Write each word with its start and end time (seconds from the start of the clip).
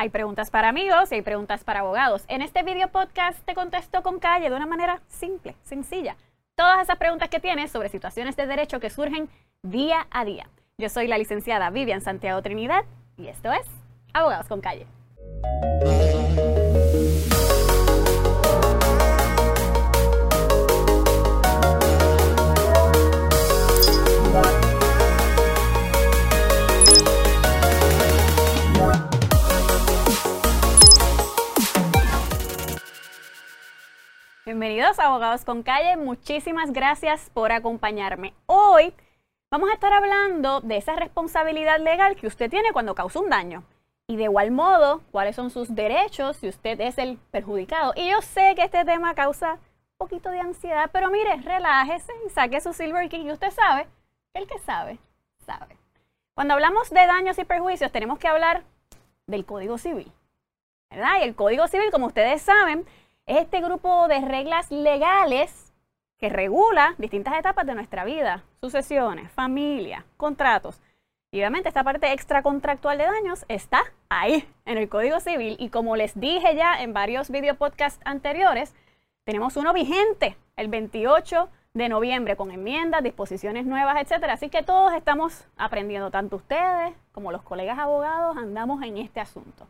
Hay 0.00 0.10
preguntas 0.10 0.52
para 0.52 0.68
amigos 0.68 1.10
y 1.10 1.16
hay 1.16 1.22
preguntas 1.22 1.64
para 1.64 1.80
abogados. 1.80 2.24
En 2.28 2.40
este 2.40 2.62
video 2.62 2.86
podcast 2.86 3.36
te 3.44 3.56
contesto 3.56 4.04
con 4.04 4.20
calle 4.20 4.48
de 4.48 4.54
una 4.54 4.64
manera 4.64 5.02
simple, 5.08 5.56
sencilla. 5.64 6.16
Todas 6.54 6.82
esas 6.82 6.98
preguntas 6.98 7.28
que 7.30 7.40
tienes 7.40 7.72
sobre 7.72 7.88
situaciones 7.88 8.36
de 8.36 8.46
derecho 8.46 8.78
que 8.78 8.90
surgen 8.90 9.28
día 9.64 10.06
a 10.12 10.24
día. 10.24 10.48
Yo 10.78 10.88
soy 10.88 11.08
la 11.08 11.18
licenciada 11.18 11.70
Vivian 11.70 12.00
Santiago 12.00 12.40
Trinidad 12.42 12.84
y 13.16 13.26
esto 13.26 13.50
es 13.50 13.66
Abogados 14.12 14.46
con 14.46 14.60
Calle. 14.60 14.86
Bienvenidos 34.48 34.98
a 34.98 35.08
Abogados 35.08 35.44
con 35.44 35.62
Calle, 35.62 35.98
muchísimas 35.98 36.72
gracias 36.72 37.28
por 37.34 37.52
acompañarme. 37.52 38.32
Hoy 38.46 38.94
vamos 39.50 39.68
a 39.68 39.74
estar 39.74 39.92
hablando 39.92 40.62
de 40.62 40.78
esa 40.78 40.96
responsabilidad 40.96 41.78
legal 41.80 42.16
que 42.16 42.26
usted 42.26 42.48
tiene 42.48 42.72
cuando 42.72 42.94
causa 42.94 43.20
un 43.20 43.28
daño. 43.28 43.62
Y 44.06 44.16
de 44.16 44.22
igual 44.22 44.50
modo, 44.50 45.02
cuáles 45.10 45.36
son 45.36 45.50
sus 45.50 45.74
derechos 45.74 46.38
si 46.38 46.48
usted 46.48 46.80
es 46.80 46.96
el 46.96 47.18
perjudicado. 47.30 47.92
Y 47.94 48.08
yo 48.08 48.22
sé 48.22 48.54
que 48.56 48.62
este 48.62 48.86
tema 48.86 49.14
causa 49.14 49.52
un 49.52 49.98
poquito 49.98 50.30
de 50.30 50.40
ansiedad, 50.40 50.88
pero 50.94 51.10
mire, 51.10 51.36
relájese 51.42 52.14
y 52.26 52.30
saque 52.30 52.62
su 52.62 52.72
Silver 52.72 53.06
King 53.10 53.26
y 53.26 53.32
usted 53.32 53.50
sabe 53.50 53.86
el 54.32 54.46
que 54.46 54.58
sabe, 54.60 54.98
sabe. 55.44 55.76
Cuando 56.34 56.54
hablamos 56.54 56.88
de 56.88 57.06
daños 57.06 57.38
y 57.38 57.44
perjuicios, 57.44 57.92
tenemos 57.92 58.18
que 58.18 58.28
hablar 58.28 58.62
del 59.26 59.44
Código 59.44 59.76
Civil. 59.76 60.10
¿Verdad? 60.88 61.18
Y 61.20 61.24
el 61.24 61.34
Código 61.34 61.68
Civil, 61.68 61.90
como 61.90 62.06
ustedes 62.06 62.40
saben, 62.40 62.86
es 63.28 63.36
este 63.36 63.60
grupo 63.60 64.08
de 64.08 64.22
reglas 64.22 64.70
legales 64.70 65.74
que 66.18 66.30
regula 66.30 66.94
distintas 66.96 67.38
etapas 67.38 67.66
de 67.66 67.74
nuestra 67.74 68.04
vida, 68.04 68.42
sucesiones, 68.60 69.30
familia, 69.30 70.06
contratos. 70.16 70.80
Y 71.30 71.38
obviamente 71.40 71.68
esta 71.68 71.84
parte 71.84 72.10
extracontractual 72.12 72.96
de 72.96 73.04
daños 73.04 73.44
está 73.48 73.82
ahí 74.08 74.48
en 74.64 74.78
el 74.78 74.88
Código 74.88 75.20
Civil 75.20 75.56
y 75.60 75.68
como 75.68 75.94
les 75.94 76.18
dije 76.18 76.56
ya 76.56 76.82
en 76.82 76.94
varios 76.94 77.30
video 77.30 77.54
podcasts 77.54 78.00
anteriores, 78.06 78.74
tenemos 79.24 79.58
uno 79.58 79.74
vigente 79.74 80.38
el 80.56 80.68
28 80.68 81.50
de 81.74 81.90
noviembre 81.90 82.34
con 82.34 82.50
enmiendas, 82.50 83.02
disposiciones 83.02 83.66
nuevas, 83.66 84.00
etcétera. 84.00 84.32
Así 84.32 84.48
que 84.48 84.62
todos 84.62 84.94
estamos 84.94 85.44
aprendiendo, 85.58 86.10
tanto 86.10 86.36
ustedes 86.36 86.94
como 87.12 87.30
los 87.30 87.42
colegas 87.42 87.78
abogados 87.78 88.38
andamos 88.38 88.82
en 88.82 88.96
este 88.96 89.20
asunto. 89.20 89.68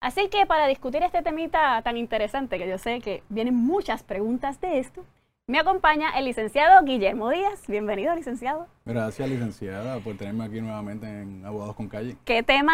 Así 0.00 0.30
que 0.30 0.46
para 0.46 0.66
discutir 0.66 1.02
este 1.02 1.20
temita 1.20 1.82
tan 1.82 1.98
interesante, 1.98 2.56
que 2.56 2.66
yo 2.66 2.78
sé 2.78 3.00
que 3.00 3.22
vienen 3.28 3.54
muchas 3.54 4.02
preguntas 4.02 4.58
de 4.58 4.78
esto, 4.78 5.04
me 5.46 5.58
acompaña 5.58 6.16
el 6.18 6.24
licenciado 6.24 6.82
Guillermo 6.86 7.28
Díaz. 7.28 7.64
Bienvenido, 7.68 8.14
licenciado. 8.14 8.66
Gracias, 8.86 9.28
licenciada, 9.28 9.98
por 9.98 10.16
tenerme 10.16 10.44
aquí 10.44 10.62
nuevamente 10.62 11.06
en 11.06 11.44
Abogados 11.44 11.76
con 11.76 11.88
Calle. 11.88 12.16
¿Qué 12.24 12.42
tema, 12.42 12.72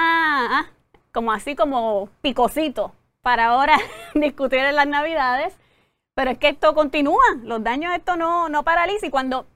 ah, 0.60 0.66
como 1.10 1.32
así 1.32 1.56
como 1.56 2.08
picosito, 2.22 2.92
para 3.22 3.46
ahora 3.46 3.76
discutir 4.14 4.60
en 4.60 4.76
las 4.76 4.86
Navidades? 4.86 5.52
Pero 6.14 6.30
es 6.30 6.38
que 6.38 6.50
esto 6.50 6.76
continúa, 6.76 7.24
los 7.42 7.60
daños, 7.64 7.92
esto 7.92 8.14
no, 8.14 8.48
no 8.48 8.62
paraliza. 8.62 9.06
Y 9.06 9.10
cuando 9.10 9.46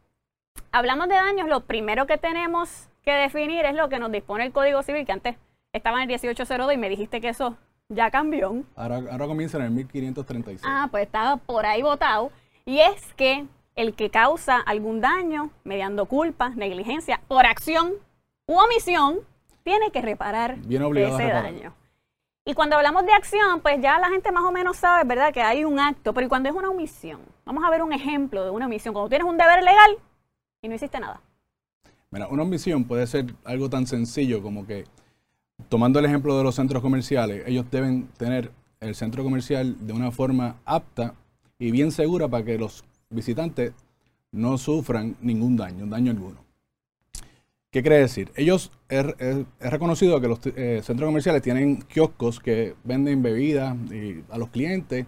hablamos 0.72 1.08
de 1.08 1.14
daños, 1.14 1.48
lo 1.48 1.60
primero 1.66 2.08
que 2.08 2.18
tenemos 2.18 2.88
que 3.04 3.12
definir 3.12 3.64
es 3.64 3.76
lo 3.76 3.88
que 3.88 4.00
nos 4.00 4.10
dispone 4.10 4.46
el 4.46 4.52
Código 4.52 4.82
Civil, 4.82 5.06
que 5.06 5.12
antes 5.12 5.36
estaba 5.72 5.98
en 5.98 6.02
el 6.02 6.08
1802 6.08 6.72
y 6.72 6.76
me 6.76 6.88
dijiste 6.88 7.20
que 7.20 7.28
eso 7.28 7.56
ya 7.88 8.10
cambió. 8.10 8.64
Ahora, 8.76 8.96
ahora 9.10 9.26
comienza 9.26 9.58
en 9.58 9.64
el 9.64 9.70
1536. 9.70 10.62
Ah, 10.64 10.88
pues 10.90 11.04
estaba 11.04 11.36
por 11.36 11.66
ahí 11.66 11.82
votado. 11.82 12.30
Y 12.64 12.80
es 12.80 13.14
que 13.14 13.46
el 13.76 13.94
que 13.94 14.10
causa 14.10 14.58
algún 14.58 15.00
daño 15.00 15.50
mediando 15.64 16.06
culpa, 16.06 16.50
negligencia, 16.50 17.20
por 17.28 17.46
acción 17.46 17.94
u 18.46 18.54
omisión, 18.58 19.20
tiene 19.62 19.90
que 19.90 20.02
reparar 20.02 20.58
ese 20.68 21.26
daño. 21.28 21.74
Y 22.44 22.54
cuando 22.54 22.76
hablamos 22.76 23.04
de 23.04 23.12
acción, 23.12 23.60
pues 23.60 23.80
ya 23.80 23.98
la 23.98 24.08
gente 24.08 24.32
más 24.32 24.44
o 24.44 24.50
menos 24.50 24.76
sabe, 24.76 25.04
¿verdad?, 25.04 25.32
que 25.32 25.42
hay 25.42 25.64
un 25.64 25.78
acto, 25.78 26.12
pero 26.12 26.26
¿y 26.26 26.28
cuando 26.28 26.48
es 26.48 26.54
una 26.54 26.70
omisión? 26.70 27.20
Vamos 27.44 27.62
a 27.64 27.70
ver 27.70 27.82
un 27.82 27.92
ejemplo 27.92 28.44
de 28.44 28.50
una 28.50 28.66
omisión. 28.66 28.92
Cuando 28.92 29.08
tienes 29.08 29.28
un 29.28 29.36
deber 29.36 29.62
legal 29.62 29.98
y 30.62 30.68
no 30.68 30.74
hiciste 30.74 30.98
nada. 30.98 31.20
Mira, 32.10 32.26
una 32.28 32.42
omisión 32.42 32.84
puede 32.84 33.06
ser 33.06 33.26
algo 33.44 33.70
tan 33.70 33.86
sencillo 33.86 34.42
como 34.42 34.66
que 34.66 34.84
tomando 35.68 35.98
el 35.98 36.04
ejemplo 36.04 36.36
de 36.36 36.44
los 36.44 36.54
centros 36.54 36.82
comerciales, 36.82 37.42
ellos 37.46 37.66
deben 37.70 38.08
tener 38.16 38.50
el 38.80 38.94
centro 38.94 39.22
comercial 39.22 39.76
de 39.86 39.92
una 39.92 40.10
forma 40.10 40.56
apta 40.64 41.14
y 41.58 41.70
bien 41.70 41.92
segura 41.92 42.28
para 42.28 42.44
que 42.44 42.58
los 42.58 42.84
visitantes 43.10 43.72
no 44.32 44.58
sufran 44.58 45.16
ningún 45.20 45.56
daño, 45.56 45.86
daño 45.86 46.10
alguno. 46.10 46.44
¿Qué 47.70 47.82
quiere 47.82 47.98
decir? 47.98 48.32
Ellos, 48.34 48.72
es, 48.88 49.06
reconocido 49.60 50.20
que 50.20 50.28
los 50.28 50.40
eh, 50.44 50.80
centros 50.82 51.06
comerciales 51.06 51.42
tienen 51.42 51.82
kioscos 51.82 52.40
que 52.40 52.74
venden 52.82 53.22
bebidas 53.22 53.76
a 54.28 54.38
los 54.38 54.48
clientes 54.48 55.06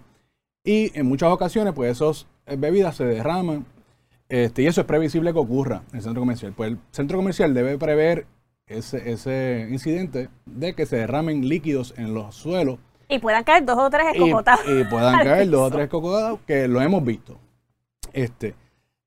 y 0.63 0.97
en 0.97 1.05
muchas 1.07 1.29
ocasiones 1.29 1.73
pues 1.73 1.91
esas 1.91 2.25
eh, 2.45 2.55
bebidas 2.57 2.95
se 2.95 3.03
derraman 3.03 3.65
este, 4.29 4.61
y 4.61 4.67
eso 4.67 4.81
es 4.81 4.87
previsible 4.87 5.33
que 5.33 5.39
ocurra 5.39 5.83
en 5.91 5.97
el 5.97 6.01
centro 6.03 6.21
comercial. 6.21 6.53
Pues 6.55 6.71
el 6.71 6.79
centro 6.91 7.17
comercial 7.17 7.53
debe 7.53 7.77
prever 7.77 8.27
ese, 8.67 9.11
ese 9.11 9.67
incidente 9.69 10.29
de 10.45 10.73
que 10.73 10.85
se 10.85 10.97
derramen 10.97 11.47
líquidos 11.47 11.93
en 11.97 12.13
los 12.13 12.35
suelos. 12.35 12.79
Y 13.09 13.19
puedan 13.19 13.43
caer 13.43 13.65
dos 13.65 13.77
o 13.77 13.89
tres 13.89 14.07
escocotados. 14.13 14.65
Y, 14.67 14.83
puedan 14.85 15.15
caer 15.23 15.49
dos 15.49 15.67
o 15.67 15.71
tres 15.71 15.83
escocotados, 15.85 16.39
que 16.47 16.67
lo 16.67 16.81
hemos 16.81 17.03
visto. 17.03 17.37
Este, 18.13 18.55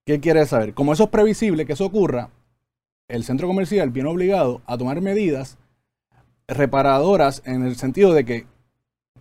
¿Qué 0.05 0.21
quiere 0.21 0.47
saber? 0.47 0.75
Como 0.75 0.93
eso 0.93 1.05
es 1.05 1.11
previsible 1.11 1.67
que 1.67 1.72
eso 1.72 1.87
ocurra, 1.87 2.31
el 3.09 3.25
centro 3.25 3.47
comercial 3.47 3.91
viene 3.91 4.09
obligado 4.09 4.62
a 4.67 4.77
tomar 4.77 5.00
medidas 5.00 5.59
reparadoras 6.49 7.43
en 7.44 7.65
el 7.65 7.77
sentido 7.77 8.12
de 8.12 8.25
que, 8.25 8.47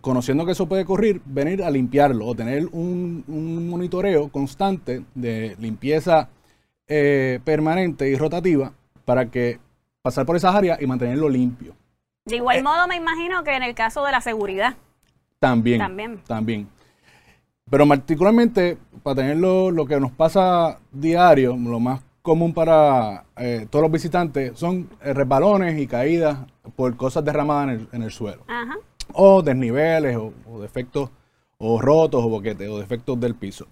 conociendo 0.00 0.46
que 0.46 0.52
eso 0.52 0.68
puede 0.68 0.82
ocurrir, 0.82 1.22
venir 1.24 1.62
a 1.62 1.70
limpiarlo 1.70 2.26
o 2.26 2.34
tener 2.34 2.66
un, 2.72 3.24
monitoreo 3.68 4.28
constante 4.28 5.04
de 5.14 5.56
limpieza 5.58 6.28
eh, 6.88 7.40
permanente 7.44 8.08
y 8.08 8.16
rotativa 8.16 8.72
para 9.04 9.30
que 9.30 9.58
pasar 10.06 10.24
por 10.24 10.36
esas 10.36 10.54
áreas 10.54 10.80
y 10.80 10.86
mantenerlo 10.86 11.28
limpio. 11.28 11.74
De 12.26 12.36
igual 12.36 12.58
eh, 12.58 12.62
modo, 12.62 12.86
me 12.86 12.94
imagino 12.94 13.42
que 13.42 13.56
en 13.56 13.64
el 13.64 13.74
caso 13.74 14.04
de 14.04 14.12
la 14.12 14.20
seguridad. 14.20 14.76
También. 15.40 15.80
También. 15.80 16.20
También. 16.24 16.68
Pero 17.68 17.88
particularmente, 17.88 18.78
para 19.02 19.16
tener 19.16 19.36
lo, 19.36 19.84
que 19.84 19.98
nos 19.98 20.12
pasa 20.12 20.78
diario, 20.92 21.56
lo 21.56 21.80
más 21.80 22.02
común 22.22 22.54
para 22.54 23.24
eh, 23.36 23.66
todos 23.68 23.82
los 23.82 23.90
visitantes 23.90 24.56
son 24.56 24.88
eh, 25.02 25.12
resbalones 25.12 25.76
y 25.76 25.88
caídas 25.88 26.38
por 26.76 26.96
cosas 26.96 27.24
derramadas 27.24 27.80
en 27.90 28.02
el, 28.04 28.12
suelo. 28.12 28.44
Ajá. 28.46 28.76
O 29.12 29.42
desniveles, 29.42 30.16
o, 30.16 30.60
defectos, 30.60 31.10
o 31.58 31.80
rotos, 31.80 32.24
o 32.24 32.28
boquetes, 32.28 32.68
o 32.68 32.78
defectos 32.78 33.18
del 33.18 33.34
piso. 33.34 33.66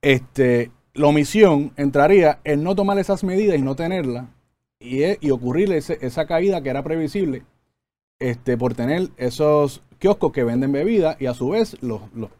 Este, 0.00 0.70
la 0.94 1.08
omisión 1.08 1.72
entraría 1.76 2.38
en 2.44 2.62
no 2.62 2.76
tomar 2.76 3.00
esas 3.00 3.24
medidas 3.24 3.58
y 3.58 3.62
no 3.62 3.74
tenerlas 3.74 4.26
y, 4.78 5.26
y 5.26 5.30
ocurrirle 5.30 5.76
esa 5.78 6.26
caída 6.26 6.62
que 6.62 6.70
era 6.70 6.82
previsible 6.82 7.44
este, 8.18 8.56
por 8.56 8.74
tener 8.74 9.08
esos 9.16 9.82
kioscos 9.98 10.32
que 10.32 10.44
venden 10.44 10.72
bebida 10.72 11.16
y 11.18 11.26
a 11.26 11.34
su 11.34 11.50
vez 11.50 11.76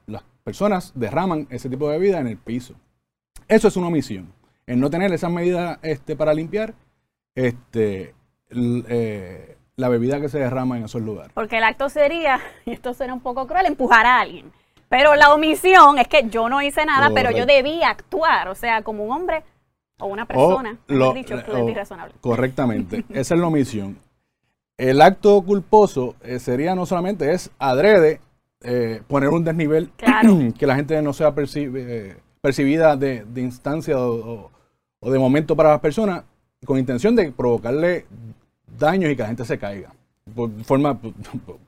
las 0.07 0.23
personas 0.45 0.93
derraman 0.95 1.47
ese 1.51 1.69
tipo 1.69 1.89
de 1.91 1.99
bebida 1.99 2.21
en 2.21 2.29
el 2.29 2.39
piso. 2.39 2.75
Eso 3.49 3.69
es 3.69 3.77
una 3.77 3.89
omisión. 3.89 4.33
En 4.67 4.81
no 4.81 4.91
tener 4.91 5.13
esas 5.13 5.31
medidas 5.31 5.79
este, 5.83 6.17
para 6.17 6.35
limpiar 6.35 6.75
este, 7.35 8.15
eh, 8.51 9.57
la 9.77 9.89
bebida 9.89 10.21
que 10.21 10.29
se 10.29 10.39
derrama 10.39 10.77
en 10.79 10.85
esos 10.85 11.03
lugares. 11.03 11.33
Porque 11.35 11.59
el 11.59 11.65
acto 11.65 11.89
sería, 11.89 12.41
y 12.65 12.73
esto 12.73 12.95
será 12.95 13.13
un 13.13 13.21
poco 13.21 13.47
cruel, 13.47 13.67
empujar 13.67 14.07
a 14.07 14.21
alguien. 14.21 14.51
Pero 14.89 15.15
la 15.17 15.35
omisión 15.35 15.99
es 15.99 16.07
que 16.07 16.29
yo 16.29 16.49
no 16.49 16.63
hice 16.63 16.87
nada, 16.87 17.11
pero 17.13 17.33
yo 17.33 17.45
debía 17.45 17.91
actuar. 17.91 18.49
O 18.49 18.55
sea, 18.55 18.83
como 18.83 19.05
un 19.05 19.11
hombre 19.11 19.43
o 19.99 20.07
una 20.07 20.27
persona, 20.27 20.79
lo, 20.89 21.15
dicho, 21.15 21.37
Correctamente, 22.21 23.05
esa 23.11 23.35
es 23.35 23.41
la 23.41 23.47
omisión. 23.47 23.99
El 24.77 25.01
acto 25.01 25.41
culposo 25.43 26.17
eh, 26.23 26.39
sería 26.39 26.75
no 26.75 26.85
solamente 26.85 27.33
es 27.33 27.51
adrede 27.59 28.21
eh, 28.63 29.01
poner 29.09 29.31
un 29.31 29.45
desnivel 29.45 29.91
que 30.59 30.67
la 30.67 30.77
gente 30.77 31.01
no 31.01 31.13
sea 31.15 31.33
eh, 31.37 32.17
percibida 32.43 32.97
de, 32.97 33.25
instancia 33.37 33.99
o, 33.99 34.51
de 35.01 35.19
momento 35.19 35.57
para 35.57 35.71
las 35.71 35.81
personas 35.81 36.25
con 36.65 36.79
intención 36.79 37.17
de 37.17 37.33
provocarle 37.33 38.07
daños 38.79 39.11
y 39.11 39.17
que 39.17 39.23
la 39.23 39.29
gente 39.29 39.45
se 39.45 39.59
caiga. 39.59 39.93
Por 40.35 40.51
forma, 40.65 40.99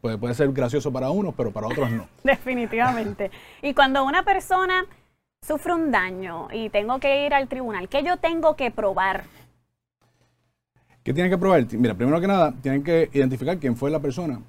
puede, 0.00 0.18
puede 0.18 0.34
ser 0.34 0.52
gracioso 0.52 0.92
para 0.92 1.10
unos, 1.10 1.34
pero 1.34 1.52
para 1.52 1.68
otros 1.68 1.90
no. 1.90 2.08
Definitivamente. 2.24 3.30
Y 3.62 3.72
cuando 3.72 4.04
una 4.04 4.24
persona 4.24 4.84
sufro 5.48 5.76
un 5.76 5.90
daño 5.90 6.48
y 6.52 6.68
tengo 6.68 7.00
que 7.00 7.24
ir 7.24 7.32
al 7.32 7.48
tribunal, 7.48 7.88
¿qué 7.88 8.02
yo 8.02 8.18
tengo 8.18 8.54
que 8.54 8.70
probar? 8.70 9.24
¿Qué 11.02 11.14
tienen 11.14 11.32
que 11.32 11.38
probar? 11.38 11.66
Mira, 11.72 11.94
primero 11.94 12.20
que 12.20 12.26
nada, 12.26 12.52
tienen 12.60 12.84
que 12.84 13.08
identificar 13.14 13.58
quién 13.58 13.74
fue 13.74 13.90
la 13.90 13.98
persona 13.98 14.42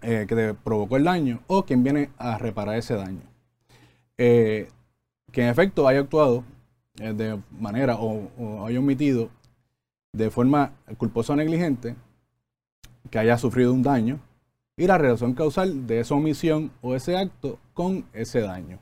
eh, 0.00 0.24
que 0.26 0.34
te 0.34 0.54
provocó 0.54 0.96
el 0.96 1.04
daño 1.04 1.40
o 1.48 1.64
quien 1.64 1.84
viene 1.84 2.08
a 2.16 2.38
reparar 2.38 2.76
ese 2.76 2.94
daño. 2.94 3.20
Eh, 4.16 4.70
que 5.30 5.42
en 5.42 5.48
efecto 5.48 5.86
haya 5.86 6.00
actuado 6.00 6.44
eh, 6.98 7.12
de 7.12 7.38
manera 7.50 7.98
o, 8.00 8.64
haya 8.64 8.78
omitido 8.78 9.28
de 10.14 10.30
forma 10.30 10.72
culposa 10.96 11.34
o 11.34 11.36
negligente, 11.36 11.94
que 13.10 13.18
haya 13.18 13.36
sufrido 13.36 13.74
un 13.74 13.82
daño 13.82 14.18
y 14.78 14.86
la 14.86 14.96
relación 14.96 15.34
causal 15.34 15.86
de 15.86 16.00
esa 16.00 16.14
omisión 16.14 16.70
o 16.80 16.94
ese 16.94 17.18
acto 17.18 17.58
con 17.74 18.06
ese 18.14 18.40
daño. 18.40 18.78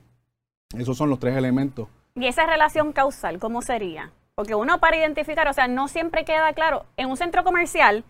Esos 0.76 0.96
son 0.96 1.10
los 1.10 1.18
tres 1.18 1.36
elementos. 1.36 1.88
¿Y 2.14 2.26
esa 2.26 2.46
relación 2.46 2.92
causal 2.92 3.38
cómo 3.38 3.62
sería? 3.62 4.12
Porque 4.34 4.54
uno 4.54 4.80
para 4.80 4.96
identificar, 4.96 5.48
o 5.48 5.52
sea, 5.52 5.68
no 5.68 5.88
siempre 5.88 6.24
queda 6.24 6.52
claro. 6.52 6.86
En 6.96 7.08
un 7.08 7.16
centro 7.16 7.44
comercial, 7.44 8.04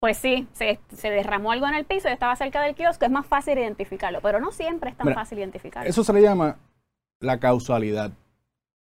pues 0.00 0.16
sí, 0.16 0.48
se, 0.52 0.78
derramó 1.02 1.52
algo 1.52 1.66
en 1.66 1.74
el 1.74 1.84
piso 1.84 2.08
y 2.08 2.12
estaba 2.12 2.34
cerca 2.36 2.62
del 2.62 2.74
kiosco, 2.74 3.04
es 3.04 3.10
más 3.10 3.26
fácil 3.26 3.58
identificarlo, 3.58 4.20
pero 4.22 4.40
no 4.40 4.50
siempre 4.50 4.90
es 4.90 4.96
tan 4.96 5.12
fácil 5.14 5.38
identificarlo. 5.38 5.88
Eso 5.88 6.02
se 6.02 6.12
le 6.12 6.22
llama 6.22 6.56
la 7.20 7.38
causalidad. 7.38 8.10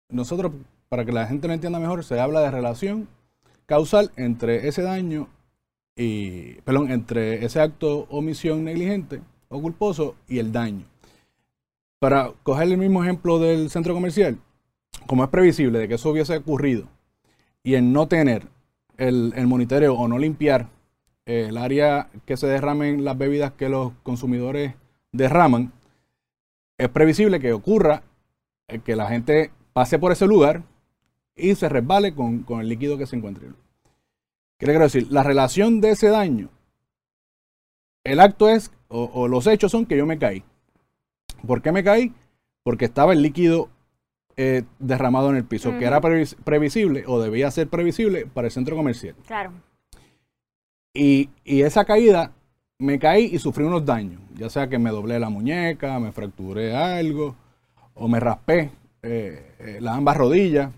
Nosotros, 0.09 0.51
para 0.89 1.05
que 1.05 1.11
la 1.11 1.27
gente 1.27 1.47
lo 1.47 1.53
entienda 1.53 1.79
mejor, 1.79 2.03
se 2.03 2.19
habla 2.19 2.41
de 2.41 2.51
relación 2.51 3.07
causal 3.67 4.11
entre 4.15 4.67
ese 4.67 4.81
daño 4.81 5.27
y, 5.95 6.55
perdón, 6.61 6.91
entre 6.91 7.45
ese 7.45 7.61
acto 7.61 8.07
omisión 8.09 8.63
negligente 8.63 9.21
o 9.47 9.61
culposo 9.61 10.15
y 10.27 10.39
el 10.39 10.51
daño. 10.51 10.85
Para 12.05 12.33
coger 12.43 12.67
el 12.67 12.77
mismo 12.77 13.03
ejemplo 13.03 13.39
del 13.39 13.71
centro 13.71 13.95
comercial, 13.95 14.37
como 15.07 15.23
es 15.23 15.29
previsible 15.31 15.79
de 15.79 15.87
que 15.87 15.95
eso 15.95 16.11
hubiese 16.11 16.37
ocurrido 16.37 16.87
y 17.63 17.73
en 17.73 17.93
no 17.93 18.07
tener 18.07 18.47
el, 18.97 19.33
monitoreo 19.47 19.95
o 19.95 20.07
no 20.07 20.19
limpiar 20.19 20.69
el 21.25 21.57
área 21.57 22.11
que 22.27 22.37
se 22.37 22.45
derramen 22.45 23.03
las 23.03 23.17
bebidas 23.17 23.53
que 23.53 23.69
los 23.69 23.91
consumidores 24.03 24.75
derraman, 25.13 25.73
es 26.77 26.89
previsible 26.89 27.39
que 27.39 27.53
ocurra 27.53 28.03
eh, 28.67 28.81
que 28.85 28.95
la 28.95 29.07
gente 29.07 29.49
pase 29.73 29.97
por 29.97 30.11
ese 30.11 30.27
lugar 30.27 30.61
y 31.35 31.55
se 31.55 31.69
resbale 31.69 32.13
con, 32.13 32.45
el 32.47 32.69
líquido 32.69 32.99
que 32.99 33.07
se 33.07 33.15
encuentre. 33.15 33.47
¿Qué 34.59 34.67
le 34.67 34.73
quiero 34.73 34.85
decir? 34.85 35.07
La 35.09 35.23
relación 35.23 35.81
de 35.81 35.89
ese 35.89 36.09
daño, 36.09 36.49
el 38.03 38.19
acto 38.19 38.47
es, 38.47 38.71
o, 38.89 39.27
los 39.27 39.47
hechos 39.47 39.71
son 39.71 39.87
que 39.87 39.97
yo 39.97 40.05
me 40.05 40.19
caí. 40.19 40.43
¿Por 41.45 41.61
qué 41.61 41.71
me 41.71 41.83
caí? 41.83 42.13
Porque 42.63 42.85
estaba 42.85 43.13
el 43.13 43.21
líquido 43.21 43.69
eh, 44.37 44.63
derramado 44.79 45.29
en 45.29 45.37
el 45.37 45.45
piso, 45.45 45.77
que 45.77 45.85
era 45.85 46.01
previsible 46.01 47.05
o 47.07 47.21
debía 47.21 47.49
ser 47.51 47.69
previsible 47.69 48.25
para 48.25 48.47
el 48.47 48.51
centro 48.51 48.75
comercial. 48.75 49.15
Claro. 49.25 49.51
Y, 50.93 51.29
esa 51.45 51.85
caída 51.85 52.31
me 52.79 52.99
caí 52.99 53.25
y 53.25 53.39
sufrí 53.39 53.63
unos 53.63 53.85
daños, 53.85 54.21
ya 54.33 54.49
sea 54.49 54.67
que 54.67 54.79
me 54.79 54.89
doblé 54.89 55.19
la 55.19 55.29
muñeca, 55.29 55.99
me 55.99 56.11
fracturé 56.11 56.75
algo 56.75 57.35
o 57.93 58.07
me 58.07 58.19
raspé 58.19 58.71
eh, 59.03 59.55
eh, 59.59 59.77
las 59.79 59.95
ambas 59.95 60.17
rodillas, 60.17 60.71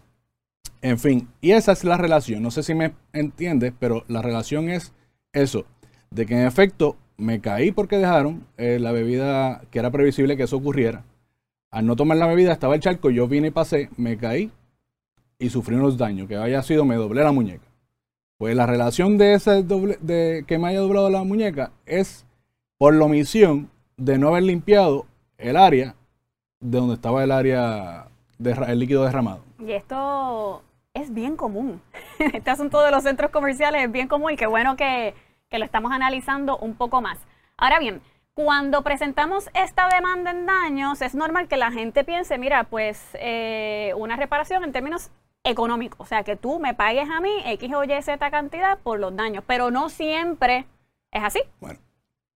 en 0.82 1.00
fin, 1.00 1.28
y 1.42 1.52
esa 1.52 1.72
es 1.72 1.84
la 1.84 1.98
relación, 1.98 2.44
no 2.44 2.52
sé 2.52 2.62
si 2.62 2.76
me 2.76 2.94
entiendes, 3.14 3.74
pero 3.80 4.04
la 4.08 4.22
relación 4.22 4.70
es 4.70 4.94
eso, 5.34 5.66
de 6.12 6.26
que 6.26 6.36
en 6.36 6.46
efecto 6.46 6.96
me 7.18 7.42
caí 7.42 7.72
porque 7.72 7.98
dejaron 7.98 8.46
eh, 8.58 8.80
la 8.80 8.92
bebida 8.92 9.62
que 9.72 9.80
era 9.80 9.92
previsible 9.92 10.38
que 10.38 10.44
eso 10.44 10.58
ocurriera. 10.58 11.04
Al 11.72 11.86
no 11.86 11.96
tomar 11.96 12.18
la 12.18 12.28
bebida 12.28 12.54
estaba 12.54 12.76
el 12.76 12.82
charco, 12.82 13.10
yo 13.10 13.28
vine 13.28 13.48
y 13.48 13.52
pasé, 13.52 13.90
me 13.98 14.18
caí 14.18 14.52
y 15.40 15.50
sufrí 15.50 15.76
unos 15.76 15.98
daños, 15.98 16.28
que 16.28 16.36
haya 16.36 16.64
sido 16.64 16.86
me 16.86 16.96
doblé 16.96 17.24
la 17.24 17.32
muñeca. 17.32 17.66
Pues 18.38 18.56
la 18.56 18.66
relación 18.66 19.18
de 19.18 19.34
ese 19.34 19.64
doble, 19.64 19.98
de 20.02 20.46
que 20.48 20.58
me 20.58 20.68
haya 20.68 20.80
doblado 20.80 21.10
la 21.10 21.24
muñeca 21.24 21.72
es 21.86 22.26
por 22.78 22.94
la 22.94 23.06
omisión 23.06 23.70
de 23.98 24.18
no 24.18 24.30
haber 24.30 24.44
limpiado 24.44 25.06
el 25.38 25.58
área 25.58 25.96
de 26.60 26.78
donde 26.78 26.96
estaba 26.96 27.24
el 27.24 27.32
área 27.32 28.08
de, 28.38 28.52
el 28.52 28.80
líquido 28.80 29.04
derramado. 29.04 29.42
Y 29.60 29.72
esto 29.72 30.62
es 30.94 31.14
bien 31.14 31.36
común. 31.36 31.82
Este 32.20 32.50
asunto 32.50 32.82
de 32.82 32.92
los 32.92 33.04
centros 33.04 33.32
comerciales 33.32 33.84
es 33.84 33.92
bien 33.92 34.08
común 34.08 34.32
y 34.32 34.38
qué 34.38 34.48
bueno 34.48 34.76
que, 34.76 35.14
que 35.50 35.60
lo 35.60 35.66
estamos 35.66 35.92
analizando 35.92 36.58
un 36.58 36.76
poco 36.76 37.02
más. 37.02 37.20
Ahora 37.58 37.80
bien, 37.80 38.02
cuando 38.34 38.84
presentamos 38.84 39.50
esta 39.54 39.90
demanda 39.90 40.32
en 40.32 40.46
daños, 40.46 41.02
es 41.02 41.16
normal 41.16 41.48
que 41.48 41.58
la 41.58 41.72
gente 41.72 42.04
piense, 42.04 42.38
mira, 42.38 42.66
pues 42.66 43.02
eh, 43.16 43.94
una 43.98 44.16
reparación 44.16 44.64
en 44.64 44.72
términos 44.72 45.10
económico, 45.44 45.98
o 46.00 46.06
sea, 46.06 46.24
que 46.24 46.36
tú 46.36 46.60
me 46.60 46.74
pagues 46.74 47.10
a 47.10 47.22
mí 47.22 47.32
X 47.46 47.74
o 47.74 47.84
Y 47.84 48.02
Z 48.02 48.30
cantidad 48.30 48.78
por 48.80 49.00
los 49.00 49.16
daños, 49.16 49.44
pero 49.48 49.72
no 49.72 49.90
siempre 49.90 50.68
es 51.12 51.24
así. 51.24 51.40
Bueno, 51.60 51.80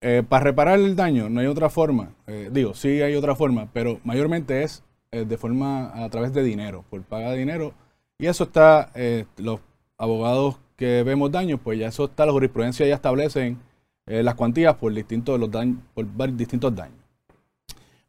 eh, 0.01 0.23
para 0.27 0.45
reparar 0.45 0.79
el 0.79 0.95
daño 0.95 1.29
no 1.29 1.41
hay 1.41 1.47
otra 1.47 1.69
forma, 1.69 2.15
eh, 2.25 2.49
digo, 2.51 2.73
sí 2.73 3.01
hay 3.01 3.15
otra 3.15 3.35
forma, 3.35 3.67
pero 3.73 3.99
mayormente 4.03 4.63
es 4.63 4.83
de 5.11 5.37
forma 5.37 5.91
a 6.05 6.09
través 6.09 6.33
de 6.33 6.41
dinero, 6.41 6.85
por 6.89 7.03
pagar 7.03 7.35
dinero, 7.35 7.73
y 8.17 8.27
eso 8.27 8.45
está, 8.45 8.93
los 9.35 9.59
abogados 9.97 10.57
que 10.81 11.03
vemos 11.03 11.31
daños, 11.31 11.59
pues 11.63 11.77
ya 11.77 11.89
eso 11.89 12.05
está, 12.05 12.25
la 12.25 12.31
jurisprudencia 12.31 12.87
ya 12.87 12.95
establecen 12.95 13.59
las 14.07 14.33
cuantías 14.33 14.73
por 14.73 14.91
distintos, 14.91 15.39
los 15.39 15.51
daños, 15.51 15.77
por 15.93 16.33
distintos 16.33 16.75
daños. 16.75 16.97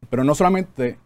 Pero 0.09 0.25
no 0.25 0.35
solamente 0.35 0.97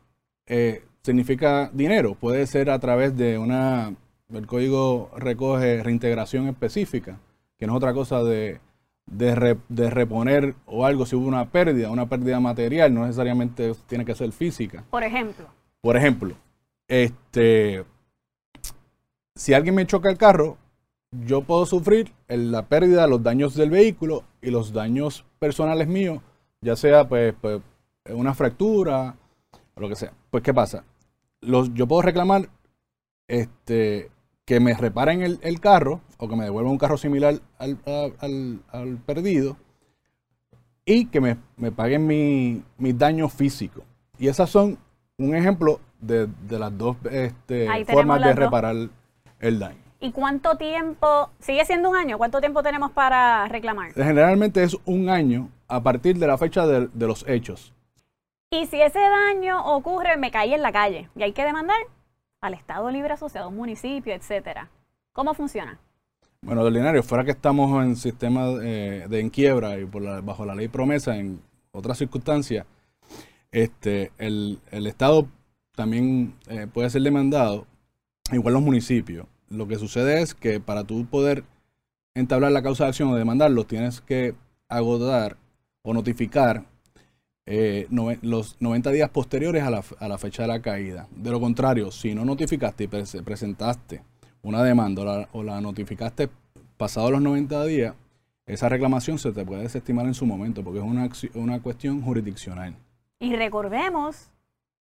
significa 1.03 1.69
dinero. 1.73 2.15
Puede 2.15 2.47
ser 2.47 2.71
a 2.71 2.79
través 2.79 3.17
de 3.17 3.37
una, 3.37 3.95
el 4.33 4.47
código 4.47 5.11
recoge 5.17 5.83
reintegración 5.83 6.47
específica, 6.47 7.19
que 7.59 7.67
no 7.67 7.73
es 7.73 7.77
otra 7.79 7.93
cosa 7.95 8.23
de, 8.23 8.61
de, 9.07 9.91
reponer 9.91 10.55
o 10.67 10.87
algo 10.87 11.05
si 11.05 11.17
hubo 11.17 11.27
una 11.27 11.47
pérdida, 11.47 11.91
una 11.91 12.07
pérdida 12.07 12.39
material, 12.39 12.95
no 12.95 13.03
necesariamente 13.03 13.73
tiene 13.89 14.05
que 14.05 14.15
ser 14.15 14.31
física. 14.31 14.85
Por 14.89 15.03
ejemplo. 15.03 15.47
Por 15.81 15.97
ejemplo, 15.97 16.37
este, 16.87 17.85
si 19.35 19.53
alguien 19.53 19.75
me 19.75 19.85
choca 19.85 20.11
el 20.11 20.17
carro, 20.17 20.59
yo 21.11 21.43
puedo 21.43 21.67
sufrir 21.67 22.13
la 22.29 22.67
pérdida, 22.67 23.07
los 23.07 23.23
daños 23.23 23.55
del 23.55 23.71
vehículo 23.71 24.25
y 24.43 24.51
los 24.51 24.73
daños 24.73 25.25
personales 25.39 25.89
míos, 25.89 26.21
ya 26.61 26.77
sea 26.77 27.09
pues, 27.09 27.35
pues 27.41 27.61
una 28.11 28.35
fractura 28.35 29.17
o 29.75 29.81
lo 29.81 29.89
que 29.89 29.97
sea. 29.97 30.13
Pues, 30.31 30.43
¿qué 30.43 30.55
pasa? 30.55 30.85
yo 31.43 31.87
puedo 31.87 32.03
reclamar 32.03 32.49
este, 33.29 34.11
que 34.45 34.59
me 34.59 34.75
reparen 34.75 35.23
el, 35.23 35.61
carro 35.61 36.01
o 36.19 36.29
que 36.29 36.35
me 36.35 36.45
devuelvan 36.45 36.73
un 36.73 36.79
carro 36.79 36.97
similar 36.97 37.41
al, 37.59 38.99
perdido 39.07 39.57
y 40.85 41.07
que 41.07 41.21
me, 41.21 41.37
paguen 41.73 42.07
mis 42.07 42.99
daños 42.99 43.33
físicos. 43.33 43.85
Y 44.19 44.29
esas 44.29 44.51
son 44.51 44.79
un 45.19 45.35
ejemplo 45.35 45.81
de, 46.01 46.29
las 46.51 46.77
dos 46.77 46.97
este, 47.11 47.69
formas 47.85 48.23
de 48.23 48.33
reparar 48.33 48.77
el 49.41 49.59
daño. 49.59 49.86
¿Y 50.01 50.13
cuánto 50.13 50.57
tiempo, 50.57 51.31
sigue 51.39 51.65
siendo 51.65 51.91
un 51.91 51.97
año? 51.97 52.19
¿Cuánto 52.19 52.41
tiempo 52.41 52.63
tenemos 52.63 52.91
para 52.93 53.49
reclamar? 53.49 53.93
Generalmente 53.95 54.63
es 54.63 54.77
un 54.85 55.09
año 55.09 55.49
a 55.69 55.83
partir 55.83 56.19
de 56.19 56.27
la 56.27 56.37
fecha 56.37 56.67
de 56.67 57.07
los 57.07 57.27
hechos. 57.29 57.73
Y 58.51 58.67
si 58.67 58.81
ese 58.81 59.01
daño 59.01 59.67
ocurre, 59.75 60.17
me 60.17 60.31
caí 60.31 60.55
en 60.55 60.63
la 60.63 60.73
calle 60.73 61.09
y 61.17 61.23
hay 61.23 61.33
que 61.33 61.45
demandar 61.45 61.77
al 62.41 62.55
Estado 62.55 62.91
Libre 62.91 63.13
Asociado, 63.13 63.49
un 63.49 63.57
municipio, 63.57 64.15
etcétera. 64.15 64.69
¿Cómo 65.13 65.35
funciona? 65.35 65.79
Bueno, 66.43 66.63
de 66.63 66.69
ordinario, 66.69 67.03
fuera 67.03 67.25
que 67.25 67.33
estamos 67.33 67.85
en 67.85 67.97
sistema 67.97 68.47
eh, 68.63 69.07
de 69.09 69.21
en 69.21 69.31
quiebra 69.31 69.79
y 69.81 69.85
por 69.85 70.23
bajo 70.23 70.45
la 70.45 70.55
ley 70.55 70.69
promesa 70.69 71.17
en 71.17 71.41
otras 71.73 71.99
circunstancias, 71.99 72.67
este, 73.51 74.13
el, 74.19 74.61
Estado 74.71 75.27
también 75.75 76.35
eh, 76.47 76.69
puede 76.73 76.89
ser 76.91 77.03
demandado, 77.03 77.67
igual 78.31 78.55
los 78.55 78.63
municipios. 78.63 79.27
Lo 79.49 79.69
que 79.69 79.77
sucede 79.77 80.23
es 80.23 80.35
que 80.35 80.61
para 80.61 80.85
tú 80.85 81.07
poder 81.07 81.45
entablar 82.15 82.53
la 82.53 82.63
causa 82.63 82.85
de 82.85 82.89
acción 82.89 83.11
o 83.11 83.17
demandarlo, 83.17 83.65
tienes 83.65 84.01
que 84.01 84.35
agotar 84.69 85.37
o 85.83 85.95
notificar 85.95 86.65
eh, 87.49 87.87
los 87.91 88.57
90 88.61 88.91
días 88.91 89.09
posteriores 89.11 89.63
a 89.63 89.71
la, 89.71 90.19
fecha 90.19 90.43
de 90.43 90.49
la 90.49 90.61
caída. 90.61 91.07
De 91.13 91.31
lo 91.31 91.41
contrario, 91.41 91.93
si 91.93 92.15
no 92.15 92.25
notificaste 92.25 92.85
y 92.85 92.89
presentaste 92.89 94.03
una 94.43 94.65
demanda 94.65 95.29
o 95.33 95.43
la, 95.45 95.61
notificaste 95.61 96.29
pasados 96.77 97.13
los 97.13 97.23
90 97.23 97.65
días, 97.67 97.95
esa 98.47 98.69
reclamación 98.69 99.19
se 99.19 99.33
te 99.33 99.45
puede 99.45 99.63
desestimar 99.63 100.07
en 100.07 100.15
su 100.15 100.27
momento 100.27 100.65
porque 100.65 100.81
es 100.81 100.85
una, 100.85 101.09
una 101.35 101.61
cuestión 101.61 102.03
jurisdiccional. 102.03 102.75
Y 103.21 103.37
recordemos 103.37 104.31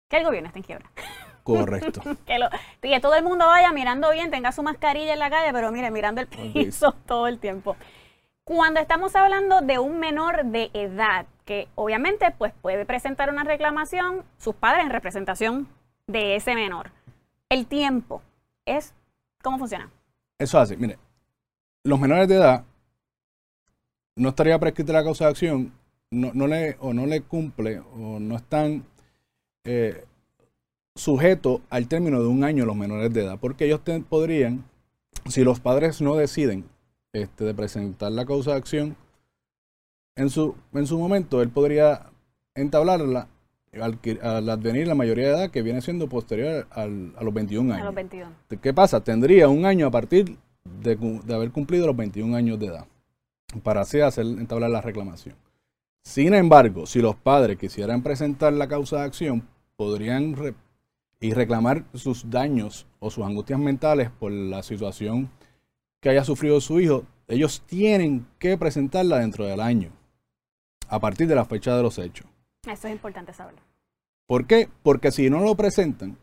que 0.08 0.18
el 0.18 0.26
gobierno 0.26 0.48
está 0.48 0.60
en 0.60 0.64
quiebra. 0.64 0.92
Correcto. 1.44 2.02
que, 2.82 3.00
todo 3.00 3.16
el 3.16 3.24
mundo 3.24 3.46
vaya 3.46 3.72
mirando 3.72 4.12
bien, 4.12 4.32
tenga 4.32 4.52
su 4.52 4.64
mascarilla 4.64 5.14
en 5.14 5.20
la 5.20 5.30
calle, 5.30 5.52
pero 5.54 5.72
mire, 5.72 5.92
mirando 5.92 6.22
el 6.22 6.28
piso 6.28 6.94
todo 7.06 7.28
el 7.28 7.40
tiempo. 7.40 7.76
Cuando 8.44 8.80
estamos 8.80 9.16
hablando 9.16 9.62
de 9.62 9.80
un 9.80 10.00
menor 10.00 10.46
de 10.46 10.70
edad, 10.74 11.26
que 11.46 11.68
obviamente 11.76 12.32
pues 12.38 12.54
puede 12.62 12.86
presentar 12.86 13.30
una 13.30 13.44
reclamación, 13.44 14.24
sus 14.38 14.56
padres 14.56 14.84
en 14.84 14.90
representación 14.90 15.68
de 16.08 16.36
ese 16.36 16.56
menor. 16.56 16.92
El 17.50 17.68
tiempo 17.68 18.22
es, 18.66 18.94
¿cómo 19.42 19.60
funciona? 19.60 19.90
Eso 20.40 20.60
hace, 20.60 20.76
mire, 20.76 20.98
los 21.84 22.00
menores 22.00 22.28
de 22.28 22.36
edad 22.36 22.64
no 24.16 24.30
estaría 24.30 24.60
prescrita 24.60 24.94
la 24.94 25.04
causa 25.04 25.26
de 25.26 25.32
acción 25.32 25.74
no, 26.14 26.48
le, 26.48 26.78
o 26.80 26.94
no 26.94 27.06
le 27.06 27.22
cumple 27.22 27.80
o 27.80 28.20
no 28.20 28.36
están 28.36 28.86
eh, 29.64 30.06
sujetos 30.96 31.62
al 31.70 31.88
término 31.88 32.22
de 32.22 32.28
un 32.28 32.44
año 32.44 32.66
los 32.66 32.76
menores 32.76 33.14
de 33.14 33.24
edad, 33.24 33.40
porque 33.40 33.66
ellos 33.66 33.82
podrían, 34.10 34.66
si 35.28 35.44
los 35.44 35.60
padres 35.60 36.02
no 36.02 36.16
deciden 36.16 36.66
este, 37.14 37.44
de 37.44 37.54
presentar 37.54 38.12
la 38.12 38.26
causa 38.26 38.52
de 38.52 38.58
acción, 38.58 38.96
en 40.16 40.30
su, 40.30 40.56
en 40.74 40.86
su 40.86 41.00
momento 41.00 41.42
él 41.42 41.50
podría 41.50 42.08
entablarla 42.56 43.28
al, 43.74 44.00
al, 44.22 44.50
advenir 44.50 44.88
la 44.88 44.94
mayoría 44.94 45.30
de 45.30 45.34
edad 45.34 45.52
que 45.52 45.64
viene 45.64 45.82
siendo 45.82 46.08
posterior 46.08 46.68
a 46.72 46.86
los 46.86 47.34
21 47.34 47.74
años. 47.74 47.82
A 47.82 47.86
los 47.86 47.96
21. 47.96 48.32
¿Qué 48.62 48.74
pasa? 48.74 49.04
Tendría 49.04 49.48
un 49.48 49.66
año 49.66 49.88
a 49.88 49.92
partir 49.92 50.38
de, 50.64 50.96
de, 50.96 51.34
haber 51.34 51.52
cumplido 51.52 51.88
los 51.88 51.98
21 51.98 52.36
años 52.36 52.60
de 52.60 52.68
edad 52.68 52.86
para 53.64 53.82
así 53.82 54.00
hacer 54.00 54.26
entablar 54.26 54.70
la 54.70 54.82
reclamación. 54.82 55.36
Sin 56.04 56.34
embargo, 56.34 56.86
si 56.86 57.02
los 57.02 57.16
padres 57.16 57.58
quisieran 57.58 58.04
presentar 58.04 58.54
la 58.54 58.68
causa 58.68 58.98
de 58.98 59.04
acción, 59.04 59.48
podrían 59.76 60.36
y 61.24 61.32
reclamar 61.32 61.86
sus 61.94 62.30
daños 62.30 62.86
o 63.00 63.10
sus 63.10 63.24
angustias 63.24 63.58
mentales 63.58 64.10
por 64.10 64.30
la 64.30 64.62
situación 64.62 65.30
que 66.02 66.10
haya 66.10 66.26
sufrido 66.26 66.60
su 66.60 66.82
hijo, 66.82 67.06
ellos 67.30 67.64
tienen 67.66 68.28
que 68.40 68.58
presentarla 68.58 69.20
dentro 69.20 69.46
del 69.46 69.62
año, 69.62 69.90
a 70.90 71.00
partir 71.00 71.28
de 71.28 71.36
la 71.36 71.46
fecha 71.46 71.78
de 71.78 71.82
los 71.82 71.98
hechos. 71.98 72.28
Eso 72.70 72.90
es 72.90 72.94
importante 72.94 73.32
saberlo. 73.32 73.62
¿Por 74.28 74.46
qué? 74.48 74.68
Porque 74.84 75.12
si 75.12 75.30
no 75.30 75.40
lo 75.40 75.56
presentan, 75.56 76.18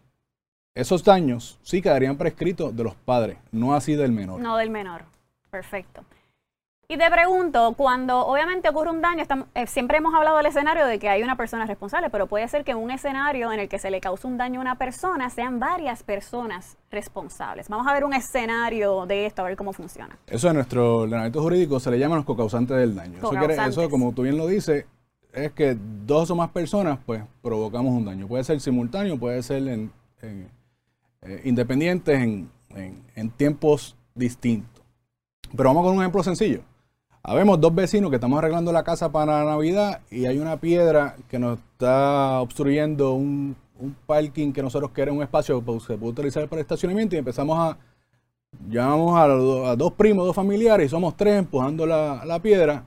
esos 0.74 1.02
daños 1.02 1.58
sí 1.62 1.80
quedarían 1.80 2.18
prescritos 2.18 2.76
de 2.76 2.84
los 2.84 2.94
padres, 2.94 3.38
no 3.52 3.72
así 3.72 3.94
del 3.94 4.12
menor. 4.12 4.38
No 4.42 4.58
del 4.58 4.68
menor. 4.68 5.04
Perfecto. 5.50 6.04
Y 6.90 6.98
te 6.98 7.08
pregunto, 7.08 7.74
cuando 7.76 8.26
obviamente 8.26 8.68
ocurre 8.68 8.90
un 8.90 9.00
daño, 9.00 9.22
eh, 9.54 9.68
siempre 9.68 9.98
hemos 9.98 10.12
hablado 10.12 10.38
del 10.38 10.46
escenario 10.46 10.84
de 10.86 10.98
que 10.98 11.08
hay 11.08 11.22
una 11.22 11.36
persona 11.36 11.64
responsable, 11.64 12.10
pero 12.10 12.26
puede 12.26 12.48
ser 12.48 12.64
que 12.64 12.72
en 12.72 12.78
un 12.78 12.90
escenario 12.90 13.52
en 13.52 13.60
el 13.60 13.68
que 13.68 13.78
se 13.78 13.92
le 13.92 14.00
cause 14.00 14.26
un 14.26 14.36
daño 14.36 14.58
a 14.58 14.62
una 14.62 14.74
persona, 14.76 15.30
sean 15.30 15.60
varias 15.60 16.02
personas 16.02 16.78
responsables. 16.90 17.68
Vamos 17.68 17.86
a 17.86 17.92
ver 17.92 18.02
un 18.02 18.12
escenario 18.12 19.06
de 19.06 19.26
esto, 19.26 19.42
a 19.42 19.44
ver 19.44 19.56
cómo 19.56 19.72
funciona. 19.72 20.18
Eso 20.26 20.48
en 20.48 20.56
nuestro 20.56 21.02
ordenamiento 21.02 21.40
jurídico 21.40 21.78
se 21.78 21.92
le 21.92 21.98
llaman 22.00 22.16
los 22.16 22.24
cocausantes 22.24 22.76
del 22.76 22.96
daño. 22.96 23.18
Eso, 23.18 23.62
eso, 23.62 23.88
como 23.88 24.12
tú 24.12 24.22
bien 24.22 24.36
lo 24.36 24.48
dices, 24.48 24.84
es 25.32 25.52
que 25.52 25.78
dos 25.78 26.28
o 26.32 26.34
más 26.34 26.50
personas, 26.50 26.98
pues, 27.06 27.22
provocamos 27.40 27.92
un 27.92 28.04
daño. 28.04 28.26
Puede 28.26 28.42
ser 28.42 28.60
simultáneo, 28.60 29.16
puede 29.16 29.44
ser 29.44 29.62
en, 29.68 29.92
eh, 30.22 31.40
independientes 31.44 32.18
en 32.18 33.30
tiempos 33.36 33.96
distintos. 34.12 34.82
Pero 35.56 35.68
vamos 35.68 35.84
con 35.84 35.94
un 35.94 36.00
ejemplo 36.00 36.24
sencillo. 36.24 36.62
Habemos 37.22 37.60
dos 37.60 37.74
vecinos 37.74 38.08
que 38.10 38.16
estamos 38.16 38.38
arreglando 38.38 38.72
la 38.72 38.82
casa 38.82 39.12
para 39.12 39.44
Navidad 39.44 40.00
y 40.10 40.24
hay 40.24 40.38
una 40.38 40.56
piedra 40.56 41.16
que 41.28 41.38
nos 41.38 41.58
está 41.58 42.40
obstruyendo 42.40 43.12
un, 43.12 43.56
parking 44.06 44.52
que 44.52 44.62
nosotros 44.62 44.90
queremos, 44.90 45.18
un 45.18 45.22
espacio 45.22 45.64
que 45.64 45.80
se 45.80 45.96
puede 45.96 46.12
utilizar 46.12 46.48
para 46.48 46.62
estacionamiento 46.62 47.16
y 47.16 47.18
empezamos 47.18 47.58
a, 47.58 47.78
llamamos 48.68 49.18
a, 49.18 49.76
dos 49.76 49.92
primos, 49.92 50.26
dos 50.26 50.36
familiares 50.36 50.86
y 50.86 50.88
somos 50.88 51.16
tres 51.16 51.38
empujando 51.38 51.86
la, 51.86 52.40
piedra 52.42 52.84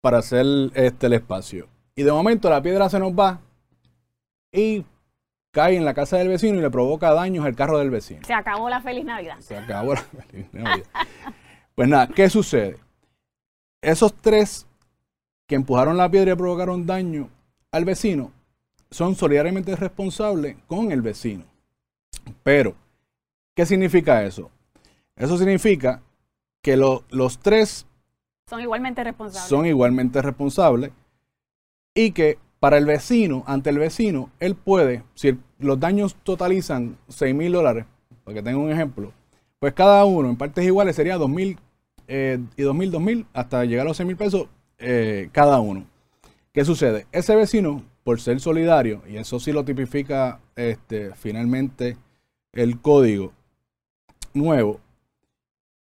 para 0.00 0.18
hacer 0.18 0.44
este, 0.74 1.06
el 1.06 1.14
espacio. 1.14 1.68
Y 1.96 2.02
de 2.02 2.12
momento 2.12 2.48
la 2.50 2.62
piedra 2.62 2.88
se 2.88 2.98
nos 2.98 3.12
va 3.12 3.40
y 4.52 4.84
cae 5.52 5.76
en 5.76 5.84
la 5.84 5.94
casa 5.94 6.16
del 6.16 6.28
vecino 6.28 6.58
y 6.58 6.62
le 6.62 6.70
provoca 6.70 7.12
daños 7.12 7.44
al 7.44 7.54
carro 7.54 7.78
del 7.78 7.90
vecino. 7.90 8.20
Se 8.26 8.34
acabó 8.34 8.68
la 8.68 8.80
feliz 8.80 9.04
Navidad. 9.04 9.36
Se 9.40 9.56
acabó 9.56 9.94
la 9.94 10.00
feliz 10.30 10.46
Navidad. 10.52 10.86
pues 11.74 11.88
nada, 11.88 12.08
¿qué 12.08 12.28
sucede? 12.28 12.83
Esos 13.84 14.14
tres 14.14 14.66
que 15.46 15.54
empujaron 15.54 15.96
la 15.96 16.10
piedra 16.10 16.32
y 16.32 16.36
provocaron 16.36 16.86
daño 16.86 17.28
al 17.70 17.84
vecino 17.84 18.32
son 18.90 19.14
solidariamente 19.14 19.76
responsables 19.76 20.56
con 20.66 20.92
el 20.92 21.02
vecino. 21.02 21.44
Pero, 22.42 22.74
¿qué 23.54 23.66
significa 23.66 24.24
eso? 24.24 24.50
Eso 25.16 25.36
significa 25.36 26.02
que 26.62 26.76
los 26.76 27.38
tres 27.40 27.86
son 28.48 28.60
igualmente 28.60 29.02
responsables. 29.02 29.48
Son 29.48 29.66
igualmente 29.66 30.22
responsables 30.22 30.92
y 31.94 32.12
que 32.12 32.38
para 32.60 32.78
el 32.78 32.86
vecino, 32.86 33.44
ante 33.46 33.70
el 33.70 33.78
vecino, 33.78 34.30
él 34.40 34.54
puede, 34.54 35.02
si 35.14 35.38
los 35.58 35.78
daños 35.78 36.16
totalizan 36.22 36.96
6 37.08 37.34
mil 37.34 37.52
dólares, 37.52 37.84
para 38.24 38.36
que 38.36 38.42
tenga 38.42 38.58
un 38.58 38.70
ejemplo, 38.70 39.12
pues 39.58 39.74
cada 39.74 40.04
uno 40.04 40.30
en 40.30 40.36
partes 40.36 40.64
iguales 40.64 40.96
sería 40.96 41.18
2 41.18 41.28
mil 41.28 41.58
eh, 42.08 42.38
y 42.56 42.62
2.000, 42.62 42.90
2.000, 42.90 43.26
hasta 43.32 43.64
llegar 43.64 43.86
a 43.86 43.88
los 43.90 44.00
6.000 44.00 44.16
pesos 44.16 44.48
eh, 44.78 45.28
cada 45.32 45.60
uno. 45.60 45.86
¿Qué 46.52 46.64
sucede? 46.64 47.06
Ese 47.12 47.34
vecino, 47.34 47.82
por 48.04 48.20
ser 48.20 48.40
solidario, 48.40 49.02
y 49.08 49.16
eso 49.16 49.40
sí 49.40 49.52
lo 49.52 49.64
tipifica 49.64 50.40
este, 50.56 51.14
finalmente 51.14 51.96
el 52.52 52.80
código 52.80 53.32
nuevo, 54.34 54.80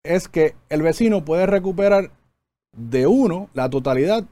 es 0.03 0.27
que 0.27 0.55
el 0.69 0.81
vecino 0.81 1.23
puede 1.23 1.45
recuperar 1.45 2.11
de 2.75 3.07
uno 3.07 3.49
la 3.53 3.69
totalidad 3.69 4.25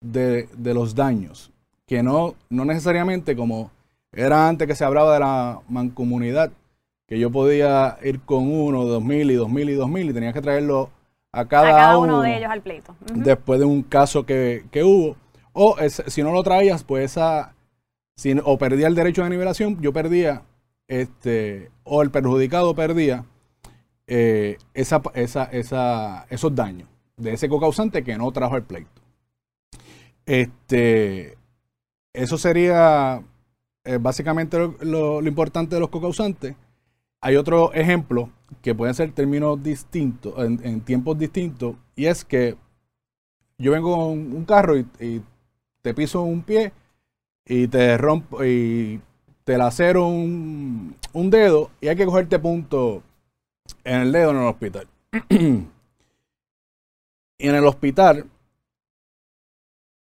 de, 0.00 0.48
de 0.56 0.74
los 0.74 0.94
daños, 0.94 1.52
que 1.86 2.02
no, 2.02 2.34
no 2.48 2.64
necesariamente 2.64 3.36
como 3.36 3.70
era 4.12 4.48
antes 4.48 4.66
que 4.66 4.74
se 4.74 4.84
hablaba 4.84 5.14
de 5.14 5.20
la 5.20 5.60
mancomunidad, 5.68 6.52
que 7.06 7.18
yo 7.18 7.30
podía 7.30 7.98
ir 8.02 8.20
con 8.20 8.50
uno, 8.50 8.84
dos 8.84 9.02
mil 9.02 9.30
y 9.30 9.34
dos 9.34 9.50
mil 9.50 9.68
y 9.68 9.74
dos 9.74 9.88
mil 9.88 10.10
y 10.10 10.12
tenía 10.12 10.32
que 10.32 10.40
traerlo 10.40 10.90
a 11.32 11.46
cada, 11.46 11.96
uno, 11.98 12.22
de 12.22 12.38
ellos 12.38 12.50
al 12.50 12.62
pleito. 12.62 12.96
Después 13.14 13.60
de 13.60 13.66
un 13.66 13.82
caso 13.82 14.26
que, 14.26 14.64
hubo. 14.84 15.16
O 15.52 15.76
si 15.88 16.22
no 16.22 16.32
lo 16.32 16.42
traías, 16.42 16.84
pues 16.84 17.12
esa, 17.12 17.54
si, 18.16 18.36
o 18.44 18.58
perdía 18.58 18.86
el 18.86 18.94
derecho 18.94 19.22
de 19.22 19.30
nivelación, 19.30 19.80
yo 19.80 19.92
perdía, 19.92 20.42
este, 20.88 21.70
o 21.84 22.02
el 22.02 22.10
perjudicado 22.10 22.74
perdía 22.74 23.24
eh, 24.06 24.58
esa, 24.74 25.02
esa, 25.14 25.44
esa, 25.44 26.26
esos 26.30 26.54
daños 26.54 26.88
de 27.16 27.34
ese 27.34 27.48
cocausante 27.48 28.02
que 28.02 28.16
no 28.16 28.30
trajo 28.32 28.56
el 28.56 28.62
pleito. 28.62 28.90
Este, 30.26 31.36
eso 32.12 32.38
sería 32.38 33.22
eh, 33.84 33.98
básicamente 34.00 34.58
lo, 34.58 35.20
lo 35.20 35.28
importante 35.28 35.76
de 35.76 35.80
los 35.80 35.90
cocausantes. 35.90 36.54
Hay 37.20 37.36
otro 37.36 37.72
ejemplo 37.74 38.30
que 38.62 38.74
pueden 38.74 38.94
ser 38.94 39.12
términos 39.12 39.62
distintos, 39.62 40.34
en, 40.38 40.80
tiempos 40.82 41.18
distintos, 41.18 41.76
y 41.96 42.06
es 42.06 42.24
que 42.24 42.56
yo 43.58 43.72
vengo 43.72 43.96
con 43.96 44.32
un 44.34 44.44
carro 44.44 44.76
y, 44.76 45.22
te 45.82 45.94
piso 45.94 46.20
un 46.22 46.42
pie 46.42 46.72
y 47.46 47.66
te 47.66 47.96
rompo 47.96 48.44
y 48.44 49.00
te 49.44 49.56
lacero 49.56 50.06
un, 50.06 50.94
un 51.14 51.30
dedo 51.30 51.70
y 51.80 51.88
hay 51.88 51.96
que 51.96 52.04
cogerte 52.04 52.38
punto 52.38 53.02
en 53.84 54.00
el 54.00 54.12
dedo 54.12 54.30
en 54.32 54.36
el 54.36 54.46
hospital. 54.46 54.88
y 55.28 55.36
en 57.38 57.54
el 57.54 57.64
hospital, 57.64 58.26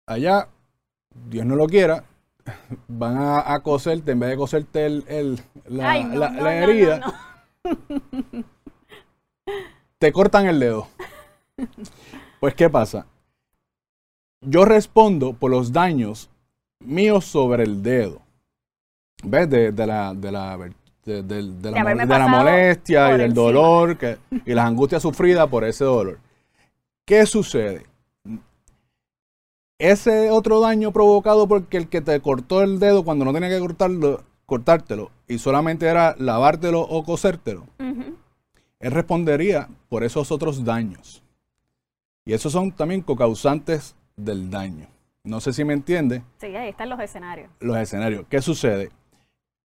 allá, 0.05 0.49
Dios 1.29 1.45
no 1.45 1.55
lo 1.55 1.67
quiera, 1.67 2.03
van 2.87 3.17
a, 3.17 3.59
coserte, 3.61 4.11
en 4.11 4.19
vez 4.19 4.29
de 4.31 4.37
coserte 4.37 4.85
el, 4.85 5.39
la, 5.67 5.97
herida, 6.55 7.28
te 9.99 10.11
cortan 10.11 10.47
el 10.47 10.59
dedo. 10.59 10.87
Pues, 12.39 12.55
¿qué 12.55 12.69
pasa? 12.69 13.05
Yo 14.41 14.63
respondo 14.65 15.33
por 15.33 15.51
los 15.51 15.73
daños 15.73 16.29
míos 16.79 17.25
sobre 17.25 17.63
el 17.63 17.83
dedo. 17.83 18.21
¿Ves? 19.23 19.49
De, 19.49 19.71
la, 19.85 20.13
de 20.13 20.31
la, 20.31 20.57
la, 21.05 22.27
molestia 22.27 23.13
y 23.13 23.17
del 23.17 23.33
dolor 23.33 23.97
que, 23.97 24.17
y 24.45 24.53
las 24.53 24.65
angustias 24.65 25.01
sufridas 25.01 25.47
por 25.49 25.65
ese 25.65 25.83
dolor. 25.83 26.19
¿Qué 27.05 27.25
sucede? 27.25 27.89
ese 29.79 30.29
otro 30.29 30.59
daño 30.59 30.91
provocado 30.91 31.47
porque 31.47 31.77
el 31.77 31.87
que 31.87 32.01
te 32.01 32.19
cortó 32.19 32.61
el 32.61 32.79
dedo 32.79 33.03
cuando 33.03 33.25
no 33.25 33.33
tenía 33.33 33.49
que 33.49 33.59
cortarlo, 33.59 34.23
cortártelo 34.49 35.11
y 35.27 35.37
solamente 35.37 35.85
era 35.85 36.13
lavártelo 36.17 36.81
o 36.81 37.03
cosértelo, 37.05 37.65
él 37.77 38.91
respondería 38.91 39.69
por 39.87 40.03
esos 40.03 40.31
otros 40.31 40.65
daños. 40.65 41.23
Y 42.25 42.33
esos 42.33 42.51
son 42.51 42.71
también 42.73 43.01
cocausantes 43.01 43.95
del 44.17 44.49
daño. 44.49 44.87
No 45.23 45.39
sé 45.39 45.53
si 45.53 45.63
me 45.63 45.73
entiende. 45.73 46.23
Sí, 46.39 46.47
ahí 46.47 46.69
están 46.69 46.89
los 46.89 46.99
escenarios. 46.99 47.49
Los 47.59 47.77
escenarios. 47.77 48.25
¿Qué 48.29 48.41
sucede? 48.41 48.89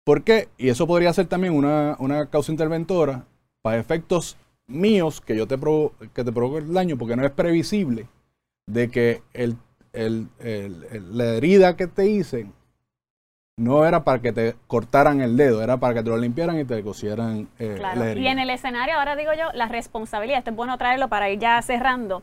¿Por 0.04 0.22
qué? 0.22 0.48
Y 0.56 0.70
eso 0.70 0.86
podría 0.86 1.12
ser 1.12 1.26
también 1.26 1.54
una, 1.54 1.96
una 1.98 2.26
causa 2.30 2.50
interventora 2.50 3.26
para 3.62 3.78
efectos 3.78 4.38
míos 4.66 5.20
que 5.20 5.36
yo 5.36 5.46
te, 5.46 5.58
provo 5.58 5.92
que 6.14 6.24
te 6.24 6.32
provoque 6.32 6.58
el 6.58 6.72
daño 6.72 6.96
porque 6.96 7.16
no 7.16 7.26
es 7.26 7.32
previsible 7.32 8.06
de 8.66 8.90
que 8.90 9.22
el 9.32 9.56
el, 9.92 10.28
la 11.12 11.24
herida 11.34 11.76
que 11.76 11.86
te 11.86 12.08
hice 12.08 12.46
no 13.56 13.84
era 13.84 14.04
para 14.04 14.20
que 14.20 14.32
te 14.32 14.56
cortaran 14.66 15.20
el 15.20 15.36
dedo, 15.36 15.62
era 15.62 15.76
para 15.76 15.94
que 15.94 16.02
te 16.02 16.10
lo 16.10 16.16
limpiaran 16.16 16.58
y 16.58 16.64
te 16.64 16.82
cosieran 16.82 17.48
eh, 17.58 17.76
la 17.78 17.92
herida. 18.10 18.24
Y 18.24 18.28
en 18.28 18.38
el 18.38 18.50
escenario, 18.50 18.96
ahora 18.96 19.16
digo 19.16 19.32
yo, 19.34 19.52
la 19.52 19.66
responsabilidad, 19.66 20.38
esto 20.38 20.50
es 20.50 20.56
bueno 20.56 20.78
traerlo 20.78 21.08
para 21.08 21.28
ir 21.30 21.38
ya 21.38 21.60
cerrando. 21.62 22.22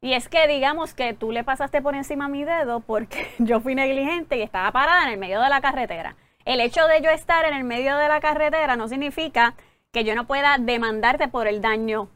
Y 0.00 0.12
es 0.12 0.28
que 0.28 0.46
digamos 0.46 0.94
que 0.94 1.14
tú 1.14 1.32
le 1.32 1.42
pasaste 1.42 1.82
por 1.82 1.94
encima 1.94 2.26
a 2.26 2.28
mi 2.28 2.44
dedo 2.44 2.80
porque 2.80 3.26
yo 3.38 3.60
fui 3.60 3.74
negligente 3.74 4.36
y 4.36 4.42
estaba 4.42 4.70
parada 4.70 5.04
en 5.04 5.14
el 5.14 5.18
medio 5.18 5.40
de 5.40 5.48
la 5.48 5.60
carretera. 5.60 6.16
El 6.44 6.60
hecho 6.60 6.86
de 6.86 7.02
yo 7.02 7.10
estar 7.10 7.44
en 7.44 7.54
el 7.54 7.64
medio 7.64 7.96
de 7.96 8.08
la 8.08 8.20
carretera 8.20 8.76
no 8.76 8.86
significa 8.86 9.54
que 9.90 10.04
yo 10.04 10.14
no 10.14 10.26
pueda 10.26 10.58
demandarte 10.58 11.26
por 11.26 11.48
el 11.48 11.60
daño 11.60 12.08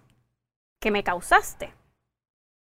que 0.80 0.90
me 0.90 1.02
causaste. 1.02 1.72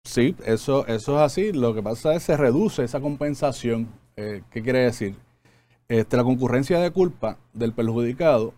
Sí, 0.03 0.35
eso, 0.45 0.85
eso 0.87 1.15
es 1.15 1.21
así. 1.21 1.53
Lo 1.53 1.73
que 1.73 1.81
pasa 1.81 2.13
es 2.13 2.19
que 2.19 2.33
se 2.33 2.37
reduce 2.37 2.83
esa 2.83 2.99
compensación. 2.99 3.87
Eh, 4.17 4.41
¿Qué 4.51 4.61
quiere 4.61 4.79
decir? 4.79 5.15
Este, 5.87 6.17
la 6.17 6.23
concurrencia 6.23 6.79
de 6.79 6.91
culpa 6.91 7.37
del 7.53 7.73
perjudicado 7.73 8.53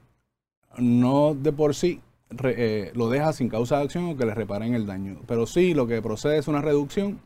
no 0.77 1.35
de 1.35 1.51
por 1.51 1.75
sí 1.75 1.99
eh, 2.43 2.91
lo 2.93 3.09
deja 3.09 3.33
sin 3.33 3.49
causa 3.49 3.77
de 3.77 3.83
acción 3.83 4.05
o 4.05 4.17
que 4.17 4.25
le 4.25 4.33
reparen 4.33 4.73
el 4.73 4.85
daño. 4.85 5.19
Pero 5.27 5.45
sí 5.45 5.73
lo 5.73 5.87
que 5.87 6.01
procede 6.01 6.37
es 6.37 6.47
una 6.47 6.61
reducción 6.61 7.19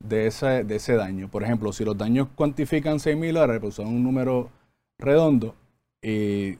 de 0.00 0.26
ese, 0.26 0.94
daño. 0.94 1.28
Por 1.28 1.42
ejemplo, 1.42 1.72
si 1.72 1.84
los 1.84 1.96
daños 1.98 2.28
cuantifican 2.34 3.00
6 3.00 3.16
mil 3.16 3.34
dólares, 3.34 3.60
pues 3.60 3.74
son 3.74 3.88
un 3.88 4.02
número 4.02 4.50
redondo 4.98 5.54
y, 6.02 6.56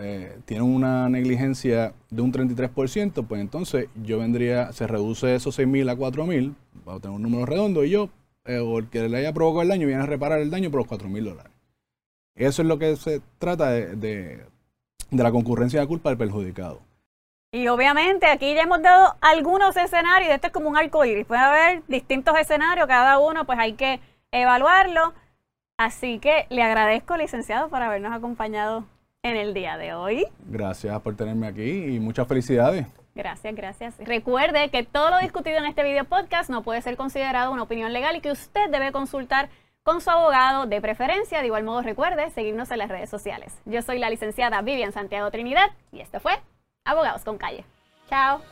eh, 0.00 0.38
tienen 0.44 0.66
una 0.66 1.08
negligencia 1.08 1.92
de 2.10 2.22
un 2.22 2.32
33%, 2.32 3.26
pues 3.26 3.40
entonces 3.40 3.88
yo 4.04 4.18
vendría, 4.18 4.72
se 4.72 4.86
reduce 4.86 5.34
esos 5.34 5.56
6 5.56 5.66
mil 5.66 5.88
a 5.88 5.96
4 5.96 6.26
mil, 6.26 6.54
va 6.88 6.94
a 6.94 7.00
tener 7.00 7.16
un 7.16 7.22
número 7.22 7.46
redondo 7.46 7.84
y 7.84 7.90
yo, 7.90 8.08
eh, 8.44 8.58
o 8.58 8.78
el 8.78 8.88
que 8.88 9.08
le 9.08 9.18
haya 9.18 9.32
provocado 9.32 9.62
el 9.62 9.68
daño, 9.68 9.86
viene 9.86 10.02
a 10.02 10.06
reparar 10.06 10.40
el 10.40 10.50
daño 10.50 10.70
por 10.70 10.80
los 10.80 10.86
4 10.86 11.08
mil 11.08 11.24
dólares. 11.24 11.57
Eso 12.38 12.62
es 12.62 12.68
lo 12.68 12.78
que 12.78 12.96
se 12.96 13.20
trata 13.38 13.70
de, 13.70 13.96
de 13.96 15.22
la 15.22 15.32
concurrencia 15.32 15.80
de 15.80 15.86
culpa 15.86 16.10
del 16.10 16.18
perjudicado. 16.18 16.80
Y 17.50 17.66
obviamente 17.68 18.26
aquí 18.26 18.54
ya 18.54 18.62
hemos 18.62 18.80
dado 18.82 19.16
algunos 19.20 19.76
escenarios, 19.76 20.30
esto 20.30 20.48
es 20.48 20.52
como 20.52 20.68
un 20.68 20.76
arco 20.76 21.04
iris, 21.04 21.26
puede 21.26 21.40
haber 21.40 21.82
distintos 21.88 22.38
escenarios, 22.38 22.86
cada 22.86 23.18
uno 23.18 23.44
pues 23.44 23.58
hay 23.58 23.72
que 23.72 24.00
evaluarlo. 24.30 25.14
Así 25.78 26.18
que 26.18 26.46
le 26.50 26.62
agradezco, 26.62 27.16
licenciado, 27.16 27.68
por 27.68 27.82
habernos 27.82 28.12
acompañado 28.12 28.84
en 29.22 29.36
el 29.36 29.54
día 29.54 29.76
de 29.78 29.94
hoy. 29.94 30.26
Gracias 30.46 31.00
por 31.00 31.16
tenerme 31.16 31.46
aquí 31.46 31.94
y 31.94 32.00
muchas 32.00 32.28
felicidades. 32.28 32.86
Gracias, 33.14 33.54
gracias. 33.54 33.94
Recuerde 33.98 34.68
que 34.70 34.84
todo 34.84 35.10
lo 35.10 35.18
discutido 35.18 35.58
en 35.58 35.66
este 35.66 35.82
video 35.82 36.04
podcast 36.04 36.50
no 36.50 36.62
puede 36.62 36.82
ser 36.82 36.96
considerado 36.96 37.50
una 37.50 37.62
opinión 37.62 37.92
legal 37.92 38.14
y 38.16 38.20
que 38.20 38.30
usted 38.30 38.70
debe 38.70 38.92
consultar 38.92 39.48
con 39.88 40.02
su 40.02 40.10
abogado 40.10 40.66
de 40.66 40.82
preferencia. 40.82 41.40
De 41.40 41.46
igual 41.46 41.64
modo, 41.64 41.80
recuerde 41.80 42.28
seguirnos 42.28 42.70
en 42.70 42.76
las 42.76 42.90
redes 42.90 43.08
sociales. 43.08 43.58
Yo 43.64 43.80
soy 43.80 43.98
la 43.98 44.10
licenciada 44.10 44.60
Vivian 44.60 44.92
Santiago 44.92 45.30
Trinidad 45.30 45.70
y 45.92 46.00
este 46.00 46.20
fue 46.20 46.38
Abogados 46.84 47.24
con 47.24 47.38
Calle. 47.38 47.64
Chao. 48.06 48.42